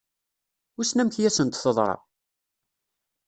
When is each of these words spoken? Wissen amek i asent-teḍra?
Wissen 0.77 1.01
amek 1.01 1.15
i 1.17 1.23
asent-teḍra? 1.29 1.91